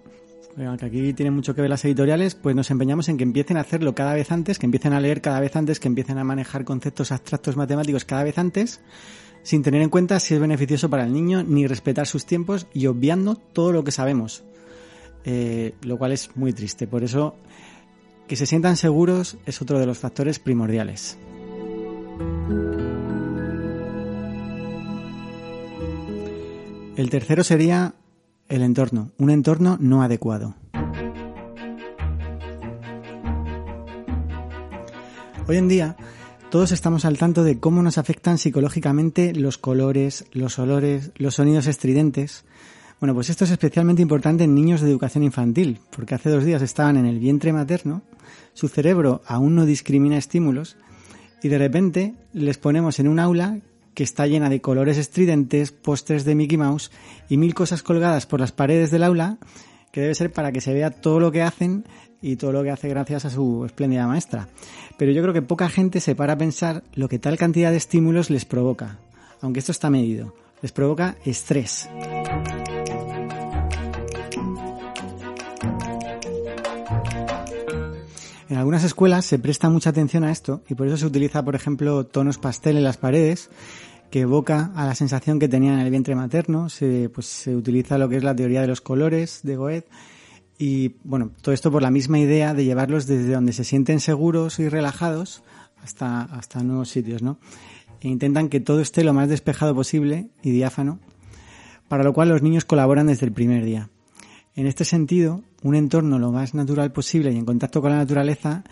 que 0.78 0.86
aquí 0.86 1.12
tiene 1.14 1.30
mucho 1.30 1.54
que 1.54 1.60
ver 1.60 1.70
las 1.70 1.84
editoriales, 1.84 2.34
pues 2.34 2.54
nos 2.56 2.70
empeñamos 2.70 3.08
en 3.08 3.16
que 3.16 3.24
empiecen 3.24 3.56
a 3.56 3.60
hacerlo 3.60 3.94
cada 3.94 4.14
vez 4.14 4.30
antes, 4.32 4.58
que 4.58 4.66
empiecen 4.66 4.92
a 4.92 5.00
leer 5.00 5.20
cada 5.20 5.40
vez 5.40 5.56
antes, 5.56 5.80
que 5.80 5.88
empiecen 5.88 6.18
a 6.18 6.24
manejar 6.24 6.64
conceptos 6.64 7.12
abstractos 7.12 7.56
matemáticos 7.56 8.04
cada 8.04 8.24
vez 8.24 8.38
antes, 8.38 8.80
sin 9.42 9.62
tener 9.62 9.82
en 9.82 9.88
cuenta 9.88 10.20
si 10.20 10.34
es 10.34 10.40
beneficioso 10.40 10.90
para 10.90 11.04
el 11.04 11.12
niño, 11.12 11.42
ni 11.42 11.66
respetar 11.66 12.06
sus 12.06 12.26
tiempos 12.26 12.66
y 12.74 12.86
obviando 12.86 13.36
todo 13.36 13.72
lo 13.72 13.84
que 13.84 13.92
sabemos. 13.92 14.44
Eh, 15.24 15.74
lo 15.82 15.98
cual 15.98 16.12
es 16.12 16.34
muy 16.36 16.52
triste. 16.52 16.86
Por 16.86 17.04
eso, 17.04 17.34
que 18.26 18.36
se 18.36 18.46
sientan 18.46 18.76
seguros 18.76 19.36
es 19.46 19.60
otro 19.60 19.78
de 19.78 19.86
los 19.86 19.98
factores 19.98 20.38
primordiales. 20.38 21.18
El 26.96 27.08
tercero 27.08 27.44
sería 27.44 27.94
el 28.48 28.62
entorno, 28.62 29.12
un 29.16 29.30
entorno 29.30 29.78
no 29.80 30.02
adecuado. 30.02 30.54
Hoy 35.46 35.56
en 35.56 35.68
día 35.68 35.96
todos 36.50 36.72
estamos 36.72 37.04
al 37.04 37.16
tanto 37.16 37.42
de 37.42 37.58
cómo 37.58 37.82
nos 37.82 37.96
afectan 37.96 38.38
psicológicamente 38.38 39.34
los 39.34 39.56
colores, 39.56 40.26
los 40.32 40.58
olores, 40.58 41.12
los 41.16 41.36
sonidos 41.36 41.66
estridentes, 41.66 42.44
bueno, 43.00 43.14
pues 43.14 43.30
esto 43.30 43.44
es 43.44 43.50
especialmente 43.50 44.02
importante 44.02 44.44
en 44.44 44.54
niños 44.54 44.82
de 44.82 44.90
educación 44.90 45.24
infantil, 45.24 45.80
porque 45.90 46.14
hace 46.14 46.28
dos 46.28 46.44
días 46.44 46.60
estaban 46.60 46.98
en 46.98 47.06
el 47.06 47.18
vientre 47.18 47.52
materno, 47.52 48.02
su 48.52 48.68
cerebro 48.68 49.22
aún 49.26 49.54
no 49.54 49.64
discrimina 49.64 50.18
estímulos, 50.18 50.76
y 51.42 51.48
de 51.48 51.56
repente 51.56 52.14
les 52.34 52.58
ponemos 52.58 52.98
en 52.98 53.08
un 53.08 53.18
aula 53.18 53.58
que 53.94 54.04
está 54.04 54.26
llena 54.26 54.50
de 54.50 54.60
colores 54.60 54.98
estridentes, 54.98 55.72
postres 55.72 56.26
de 56.26 56.34
Mickey 56.34 56.58
Mouse 56.58 56.90
y 57.28 57.38
mil 57.38 57.54
cosas 57.54 57.82
colgadas 57.82 58.26
por 58.26 58.40
las 58.40 58.52
paredes 58.52 58.90
del 58.90 59.02
aula, 59.02 59.38
que 59.92 60.02
debe 60.02 60.14
ser 60.14 60.30
para 60.30 60.52
que 60.52 60.60
se 60.60 60.74
vea 60.74 60.90
todo 60.90 61.20
lo 61.20 61.32
que 61.32 61.42
hacen 61.42 61.86
y 62.22 62.36
todo 62.36 62.52
lo 62.52 62.62
que 62.62 62.70
hace 62.70 62.88
gracias 62.88 63.24
a 63.24 63.30
su 63.30 63.64
espléndida 63.64 64.06
maestra. 64.06 64.48
Pero 64.98 65.10
yo 65.12 65.22
creo 65.22 65.34
que 65.34 65.42
poca 65.42 65.70
gente 65.70 66.00
se 66.00 66.14
para 66.14 66.34
a 66.34 66.38
pensar 66.38 66.84
lo 66.94 67.08
que 67.08 67.18
tal 67.18 67.38
cantidad 67.38 67.70
de 67.70 67.78
estímulos 67.78 68.28
les 68.28 68.44
provoca, 68.44 68.98
aunque 69.40 69.60
esto 69.60 69.72
está 69.72 69.88
medido. 69.88 70.34
Les 70.60 70.72
provoca 70.72 71.16
estrés. 71.24 71.88
Algunas 78.60 78.84
escuelas 78.84 79.24
se 79.24 79.38
presta 79.38 79.70
mucha 79.70 79.90
atención 79.90 80.22
a 80.22 80.30
esto 80.30 80.62
y 80.68 80.74
por 80.74 80.86
eso 80.86 80.96
se 80.96 81.06
utiliza, 81.06 81.44
por 81.44 81.54
ejemplo, 81.54 82.04
tonos 82.04 82.38
pastel 82.38 82.76
en 82.76 82.84
las 82.84 82.98
paredes 82.98 83.50
que 84.10 84.20
evoca 84.20 84.70
a 84.74 84.84
la 84.84 84.94
sensación 84.94 85.38
que 85.38 85.48
tenían 85.48 85.74
en 85.74 85.80
el 85.80 85.90
vientre 85.90 86.14
materno. 86.14 86.68
Se, 86.68 87.08
pues, 87.08 87.26
se 87.26 87.56
utiliza 87.56 87.96
lo 87.96 88.08
que 88.08 88.16
es 88.16 88.24
la 88.24 88.36
teoría 88.36 88.60
de 88.60 88.66
los 88.66 88.80
colores 88.80 89.40
de 89.42 89.56
Goethe 89.56 89.88
y 90.58 90.96
bueno, 91.04 91.30
todo 91.40 91.54
esto 91.54 91.72
por 91.72 91.80
la 91.80 91.90
misma 91.90 92.18
idea 92.18 92.52
de 92.52 92.64
llevarlos 92.64 93.06
desde 93.06 93.32
donde 93.32 93.52
se 93.52 93.64
sienten 93.64 93.98
seguros 93.98 94.58
y 94.58 94.68
relajados 94.68 95.42
hasta, 95.82 96.22
hasta 96.22 96.62
nuevos 96.62 96.90
sitios, 96.90 97.22
¿no? 97.22 97.38
E 98.02 98.08
intentan 98.08 98.48
que 98.48 98.60
todo 98.60 98.80
esté 98.80 99.04
lo 99.04 99.14
más 99.14 99.28
despejado 99.28 99.74
posible 99.74 100.28
y 100.42 100.50
diáfano 100.50 101.00
para 101.88 102.04
lo 102.04 102.12
cual 102.12 102.28
los 102.28 102.42
niños 102.42 102.64
colaboran 102.64 103.08
desde 103.08 103.26
el 103.26 103.32
primer 103.32 103.64
día. 103.64 103.90
En 104.56 104.66
este 104.66 104.84
sentido, 104.84 105.42
un 105.62 105.74
entorno 105.74 106.18
lo 106.18 106.32
más 106.32 106.54
natural 106.54 106.92
posible 106.92 107.32
y 107.32 107.36
en 107.36 107.44
contacto 107.44 107.80
con 107.80 107.90
la 107.90 107.98
naturaleza 107.98 108.64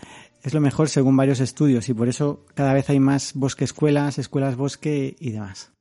es 0.43 0.53
lo 0.53 0.61
mejor 0.61 0.89
según 0.89 1.15
varios 1.15 1.39
estudios 1.39 1.89
y 1.89 1.93
por 1.93 2.09
eso 2.09 2.45
cada 2.53 2.73
vez 2.73 2.89
hay 2.89 2.99
más 2.99 3.33
bosque 3.33 3.65
escuelas, 3.65 4.17
escuelas 4.17 4.55
bosque 4.55 5.15
y 5.19 5.31
demás. 5.31 5.71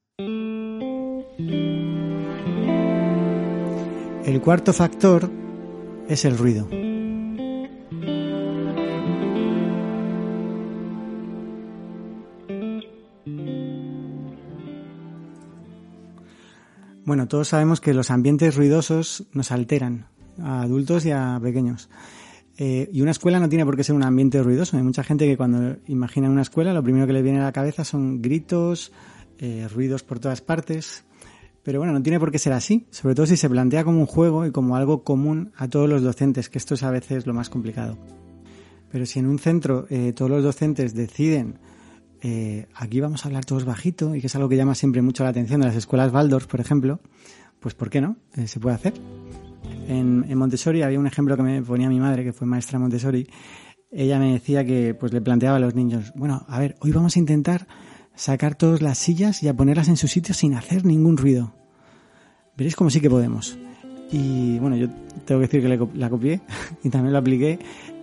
El 4.25 4.41
cuarto 4.41 4.73
factor 4.73 5.31
es 6.09 6.25
el 6.25 6.37
ruido. 6.37 6.88
Bueno, 17.09 17.27
todos 17.27 17.49
sabemos 17.49 17.81
que 17.81 17.95
los 17.95 18.11
ambientes 18.11 18.55
ruidosos 18.55 19.25
nos 19.33 19.51
alteran 19.51 20.09
a 20.43 20.61
adultos 20.61 21.07
y 21.07 21.11
a 21.11 21.41
pequeños. 21.43 21.89
Eh, 22.59 22.91
y 22.93 23.01
una 23.01 23.13
escuela 23.13 23.41
no 23.41 23.49
tiene 23.49 23.65
por 23.65 23.79
qué 23.79 23.83
ser 23.83 23.95
un 23.95 24.03
ambiente 24.03 24.43
ruidoso. 24.43 24.77
Hay 24.77 24.83
mucha 24.83 25.03
gente 25.03 25.27
que 25.27 25.39
cuando 25.39 25.79
imagina 25.87 26.29
una 26.29 26.43
escuela 26.43 26.75
lo 26.75 26.83
primero 26.83 27.07
que 27.07 27.15
le 27.15 27.23
viene 27.23 27.41
a 27.41 27.45
la 27.45 27.53
cabeza 27.53 27.83
son 27.83 28.21
gritos, 28.21 28.93
eh, 29.39 29.67
ruidos 29.73 30.03
por 30.03 30.19
todas 30.19 30.43
partes. 30.43 31.07
Pero 31.63 31.79
bueno, 31.79 31.95
no 31.95 32.03
tiene 32.03 32.21
por 32.21 32.31
qué 32.31 32.39
ser 32.39 32.53
así, 32.53 32.87
sobre 32.91 33.15
todo 33.15 33.25
si 33.25 33.39
se 33.39 33.49
plantea 33.49 33.85
como 33.85 34.01
un 34.01 34.07
juego 34.07 34.45
y 34.45 34.51
como 34.51 34.77
algo 34.77 35.03
común 35.03 35.53
a 35.57 35.67
todos 35.67 35.89
los 35.89 36.03
docentes, 36.03 36.51
que 36.51 36.59
esto 36.59 36.75
es 36.75 36.83
a 36.83 36.91
veces 36.91 37.27
lo 37.27 37.33
más 37.33 37.49
complicado. 37.49 37.97
Pero 38.93 39.07
si 39.07 39.19
en 39.19 39.29
un 39.29 39.39
centro 39.39 39.87
eh, 39.89 40.13
todos 40.13 40.31
los 40.31 40.45
docentes 40.45 40.93
deciden 40.93 41.59
eh, 42.23 42.67
aquí 42.75 43.01
vamos 43.01 43.25
a 43.25 43.29
hablar 43.29 43.45
todos 43.45 43.65
bajito 43.65 44.15
y 44.15 44.21
que 44.21 44.27
es 44.27 44.35
algo 44.35 44.49
que 44.49 44.57
llama 44.57 44.75
siempre 44.75 45.03
mucho 45.03 45.25
la 45.25 45.31
atención 45.31 45.61
de 45.61 45.67
las 45.67 45.77
escuelas 45.77 46.13
Waldorf, 46.13 46.47
por 46.47 46.61
ejemplo, 46.61 47.01
pues 47.61 47.75
¿por 47.75 47.91
qué 47.91 48.01
no? 48.01 48.17
Eh, 48.37 48.47
se 48.47 48.61
puede 48.61 48.75
hacer. 48.75 48.95
En, 49.89 50.37
Montessori 50.37 50.83
había 50.83 50.99
un 50.99 51.07
ejemplo 51.07 51.37
que 51.37 51.43
me 51.43 51.63
ponía 51.63 51.89
mi 51.89 52.01
madre, 52.01 52.25
que 52.25 52.33
fue 52.33 52.47
maestra 52.47 52.79
Montessori. 52.79 53.29
Ella 53.91 54.19
me 54.19 54.33
decía 54.33 54.65
que 54.65 54.95
pues 54.95 55.13
le 55.13 55.21
planteaba 55.21 55.57
a 55.57 55.61
los 55.61 55.75
niños, 55.75 56.13
bueno, 56.15 56.45
a 56.49 56.59
ver, 56.59 56.77
hoy 56.81 56.93
vamos 56.93 57.17
a 57.17 57.19
intentar 57.19 57.67
sacar 58.15 58.55
todas 58.55 58.83
las 58.83 58.99
sillas 58.99 59.43
y 59.43 59.49
a 59.49 59.55
ponerlas 59.55 59.89
en 59.89 59.97
su 59.97 60.09
sitio 60.09 60.35
sin 60.35 60.55
hacer 60.55 60.85
ningún 60.85 61.17
ruido. 61.17 61.55
Veréis 62.57 62.77
como 62.77 62.91
sí 62.91 63.01
que 63.01 63.09
podemos. 63.09 63.57
Y 64.11 64.59
bueno, 64.59 64.77
yo 64.77 64.89
tengo 65.25 65.41
que 65.41 65.47
decir 65.47 65.63
que 65.63 65.89
la 65.95 66.11
copié 66.11 66.41
y 66.83 66.91
también 66.91 67.13
lo 67.13 67.19
apliqué 67.19 67.59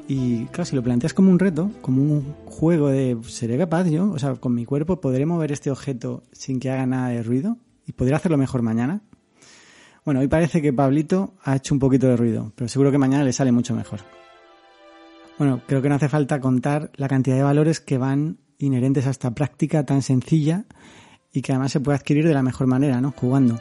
y 0.07 0.45
claro, 0.45 0.65
si 0.65 0.75
lo 0.75 0.83
planteas 0.83 1.13
como 1.13 1.31
un 1.31 1.39
reto, 1.39 1.71
como 1.81 2.01
un 2.01 2.33
juego 2.45 2.89
de 2.89 3.17
¿seré 3.27 3.57
capaz 3.57 3.88
yo? 3.88 4.12
O 4.12 4.19
sea, 4.19 4.35
con 4.35 4.53
mi 4.53 4.65
cuerpo 4.65 5.01
podré 5.01 5.25
mover 5.25 5.51
este 5.51 5.71
objeto 5.71 6.24
sin 6.31 6.59
que 6.59 6.69
haga 6.69 6.85
nada 6.85 7.09
de 7.09 7.24
ruido 7.24 7.57
y 7.88 7.93
podré 7.93 8.15
hacerlo 8.15 8.38
mejor 8.38 8.62
mañana. 8.62 9.01
Bueno, 10.03 10.19
hoy 10.19 10.27
parece 10.27 10.62
que 10.62 10.71
Pablito 10.71 11.33
ha 11.43 11.55
hecho 11.55 11.74
un 11.74 11.79
poquito 11.79 12.07
de 12.07 12.15
ruido, 12.15 12.51
pero 12.55 12.67
seguro 12.67 12.91
que 12.91 13.00
mañana 13.00 13.24
le 13.24 13.33
sale 13.33 13.51
mucho 13.51 13.74
mejor. 13.74 14.01
Bueno, 15.39 15.62
creo 15.65 15.81
que 15.81 15.89
no 15.89 15.95
hace 15.95 16.07
falta 16.07 16.39
contar 16.39 16.91
la 16.95 17.07
cantidad 17.07 17.35
de 17.35 17.43
valores 17.43 17.79
que 17.79 17.97
van 17.97 18.38
inherentes 18.59 19.07
a 19.07 19.09
esta 19.09 19.33
práctica 19.33 19.85
tan 19.85 20.03
sencilla 20.03 20.65
y 21.33 21.41
que 21.41 21.51
además 21.51 21.71
se 21.71 21.79
puede 21.79 21.97
adquirir 21.97 22.27
de 22.27 22.33
la 22.33 22.43
mejor 22.43 22.67
manera, 22.67 23.01
¿no? 23.01 23.12
Jugando. 23.12 23.59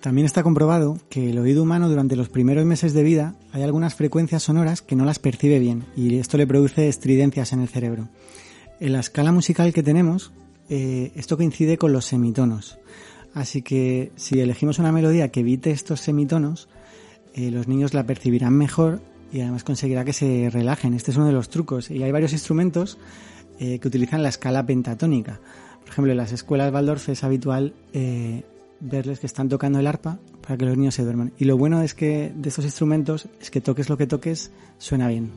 También 0.00 0.24
está 0.24 0.42
comprobado 0.42 0.98
que 1.10 1.28
el 1.28 1.38
oído 1.38 1.62
humano 1.62 1.90
durante 1.90 2.16
los 2.16 2.30
primeros 2.30 2.64
meses 2.64 2.94
de 2.94 3.02
vida 3.02 3.34
hay 3.52 3.62
algunas 3.62 3.94
frecuencias 3.94 4.42
sonoras 4.42 4.80
que 4.80 4.96
no 4.96 5.04
las 5.04 5.18
percibe 5.18 5.58
bien 5.58 5.84
y 5.94 6.16
esto 6.16 6.38
le 6.38 6.46
produce 6.46 6.88
estridencias 6.88 7.52
en 7.52 7.60
el 7.60 7.68
cerebro. 7.68 8.08
En 8.80 8.94
la 8.94 9.00
escala 9.00 9.30
musical 9.30 9.74
que 9.74 9.82
tenemos, 9.82 10.32
eh, 10.70 11.12
esto 11.16 11.36
coincide 11.36 11.76
con 11.76 11.92
los 11.92 12.06
semitonos. 12.06 12.78
Así 13.34 13.60
que 13.60 14.10
si 14.16 14.40
elegimos 14.40 14.78
una 14.78 14.90
melodía 14.90 15.30
que 15.30 15.40
evite 15.40 15.70
estos 15.70 16.00
semitonos, 16.00 16.70
eh, 17.34 17.50
los 17.50 17.68
niños 17.68 17.92
la 17.92 18.06
percibirán 18.06 18.54
mejor 18.54 19.02
y 19.30 19.42
además 19.42 19.64
conseguirá 19.64 20.06
que 20.06 20.14
se 20.14 20.48
relajen. 20.50 20.94
Este 20.94 21.10
es 21.10 21.18
uno 21.18 21.26
de 21.26 21.32
los 21.32 21.50
trucos. 21.50 21.90
Y 21.90 22.02
hay 22.02 22.10
varios 22.10 22.32
instrumentos 22.32 22.96
eh, 23.58 23.78
que 23.78 23.88
utilizan 23.88 24.22
la 24.22 24.30
escala 24.30 24.64
pentatónica. 24.64 25.40
Por 25.80 25.90
ejemplo, 25.90 26.10
en 26.10 26.16
las 26.16 26.32
escuelas 26.32 26.72
Waldorf 26.72 27.10
es 27.10 27.22
habitual 27.22 27.74
verles 28.80 29.20
que 29.20 29.26
están 29.26 29.48
tocando 29.48 29.78
el 29.78 29.86
arpa 29.86 30.18
para 30.42 30.56
que 30.56 30.64
los 30.64 30.76
niños 30.76 30.94
se 30.94 31.04
duerman. 31.04 31.32
Y 31.38 31.44
lo 31.44 31.56
bueno 31.56 31.82
es 31.82 31.94
que 31.94 32.32
de 32.34 32.48
estos 32.48 32.64
instrumentos 32.64 33.28
es 33.40 33.50
que 33.50 33.60
toques 33.60 33.88
lo 33.88 33.96
que 33.96 34.06
toques, 34.06 34.50
suena 34.78 35.08
bien. 35.08 35.30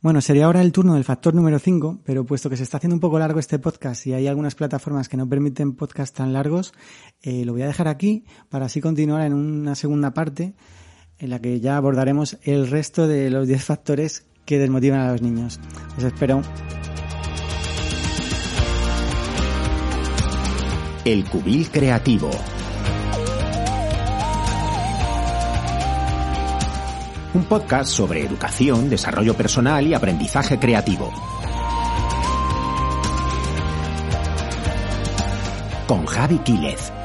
Bueno, 0.00 0.20
sería 0.20 0.46
ahora 0.46 0.62
el 0.62 0.70
turno 0.70 0.94
del 0.94 1.02
factor 1.02 1.34
número 1.34 1.58
5, 1.58 2.02
pero 2.04 2.24
puesto 2.24 2.48
que 2.48 2.56
se 2.56 2.62
está 2.62 2.76
haciendo 2.76 2.94
un 2.94 3.00
poco 3.00 3.18
largo 3.18 3.40
este 3.40 3.58
podcast 3.58 4.06
y 4.06 4.12
hay 4.12 4.28
algunas 4.28 4.54
plataformas 4.54 5.08
que 5.08 5.16
no 5.16 5.28
permiten 5.28 5.74
podcasts 5.74 6.16
tan 6.16 6.32
largos, 6.32 6.72
eh, 7.20 7.44
lo 7.44 7.52
voy 7.52 7.62
a 7.62 7.66
dejar 7.66 7.88
aquí 7.88 8.24
para 8.48 8.66
así 8.66 8.80
continuar 8.80 9.22
en 9.22 9.34
una 9.34 9.74
segunda 9.74 10.14
parte 10.14 10.54
en 11.18 11.30
la 11.30 11.40
que 11.40 11.60
ya 11.60 11.76
abordaremos 11.76 12.38
el 12.42 12.68
resto 12.70 13.08
de 13.08 13.30
los 13.30 13.46
10 13.46 13.64
factores 13.64 14.24
que 14.44 14.58
desmotivan 14.58 15.00
a 15.00 15.12
los 15.12 15.22
niños. 15.22 15.60
Os 15.96 16.04
espero. 16.04 16.42
El 21.04 21.24
cubil 21.24 21.70
creativo. 21.70 22.30
Un 27.34 27.44
podcast 27.44 27.90
sobre 27.90 28.22
educación, 28.22 28.88
desarrollo 28.88 29.34
personal 29.34 29.86
y 29.86 29.94
aprendizaje 29.94 30.58
creativo. 30.58 31.12
Con 35.86 36.04
Javi 36.06 36.38
Quílez. 36.38 36.97